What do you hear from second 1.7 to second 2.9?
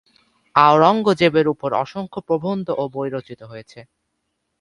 অসংখ্য প্রবন্ধ ও